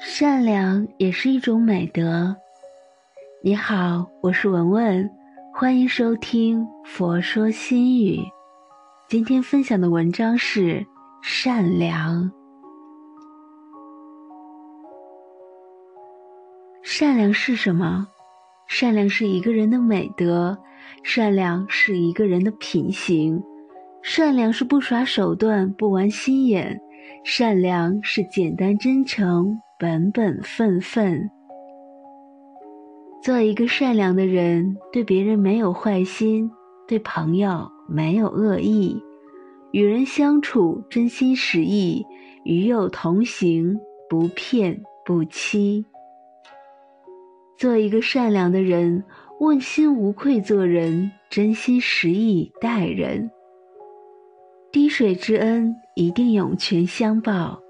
[0.00, 2.36] 善良也是一种美德。
[3.42, 5.10] 你好，我是文文，
[5.52, 8.16] 欢迎收听《佛说心语》。
[9.08, 10.86] 今天分享的文章是
[11.20, 12.30] 善良。
[16.84, 18.06] 善良是什么？
[18.68, 20.56] 善良是一个人的美德，
[21.02, 23.42] 善良是一个人的品行，
[24.00, 26.80] 善良是不耍手段、不玩心眼，
[27.24, 31.30] 善良是简单真诚、本本分分。
[33.22, 36.50] 做一个善良的人，对别人没有坏心，
[36.88, 39.00] 对朋友没有恶意，
[39.70, 42.04] 与人相处真心实意，
[42.44, 43.78] 与友同行
[44.10, 45.86] 不骗不欺。
[47.56, 49.04] 做一个善良的人，
[49.38, 53.30] 问心无愧做人，真心实意待人。
[54.72, 57.60] 滴水之恩一定涌泉相报，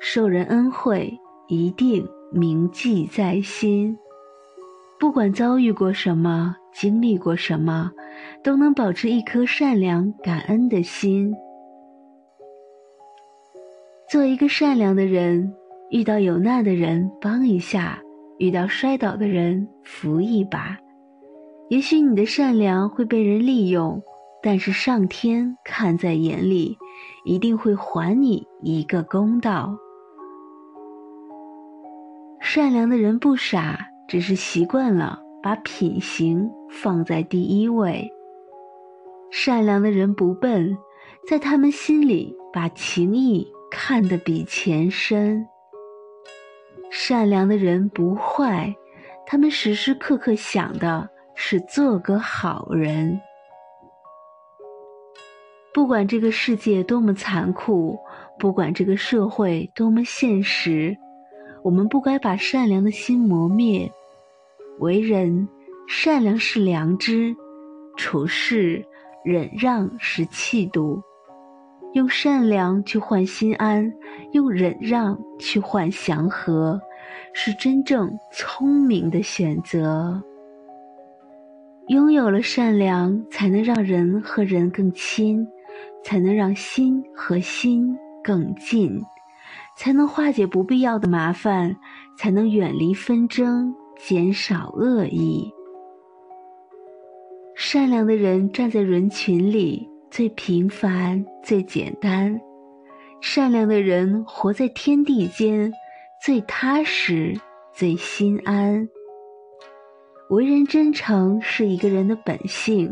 [0.00, 1.12] 受人恩惠
[1.48, 3.96] 一定铭记在心。
[5.00, 7.90] 不管遭遇过什么，经历过什么，
[8.44, 11.34] 都能保持一颗善良感恩的心。
[14.10, 15.54] 做一个善良的人，
[15.90, 18.00] 遇到有难的人帮一下。
[18.38, 20.78] 遇到摔倒的人扶一把，
[21.70, 24.00] 也许你的善良会被人利用，
[24.40, 26.78] 但是上天看在眼里，
[27.24, 29.76] 一定会还你一个公道。
[32.58, 38.10] 善良的人不傻，只是习惯了把品行放在第一位。
[39.30, 40.76] 善良的人不笨，
[41.28, 45.46] 在他们心里把情义看得比钱深。
[46.90, 48.74] 善良的人不坏，
[49.24, 53.20] 他们时时刻刻想的是做个好人。
[55.72, 57.96] 不管这个世界多么残酷，
[58.36, 60.96] 不管这个社会多么现实，
[61.62, 63.90] 我们不该把善良的心磨灭。
[64.78, 65.48] 为人
[65.88, 67.34] 善良是良知，
[67.96, 68.84] 处事
[69.24, 71.02] 忍让是气度。
[71.94, 73.92] 用善良去换心安，
[74.32, 76.80] 用忍让去换祥和，
[77.32, 80.22] 是真正聪明的选择。
[81.88, 85.48] 拥有了善良，才能让人和人更亲，
[86.04, 89.00] 才能让心和心更近，
[89.78, 91.76] 才能化解不必要的麻烦，
[92.16, 95.48] 才能远离纷争，减少恶意。
[97.54, 99.88] 善良的人站在人群里。
[100.10, 102.40] 最平凡、最简单，
[103.20, 105.70] 善良的人活在天地间，
[106.24, 107.38] 最踏实、
[107.74, 108.88] 最心安。
[110.30, 112.90] 为人真诚是一个人的本性，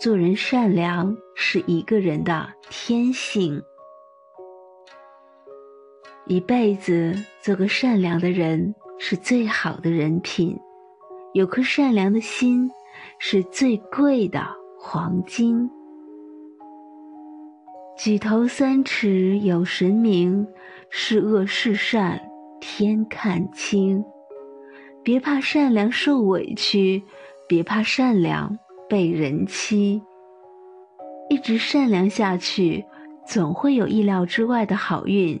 [0.00, 3.62] 做人善良是一个人的天性。
[6.30, 10.56] 一辈子做个善良的人是最好的人品，
[11.34, 12.70] 有颗善良的心
[13.18, 14.46] 是最贵的
[14.78, 15.68] 黄金。
[17.98, 20.46] 举头三尺有神明，
[20.88, 22.20] 是恶是善
[22.60, 24.04] 天看清。
[25.02, 27.02] 别怕善良受委屈，
[27.48, 28.56] 别怕善良
[28.88, 30.00] 被人欺。
[31.28, 32.84] 一直善良下去，
[33.26, 35.40] 总会有意料之外的好运，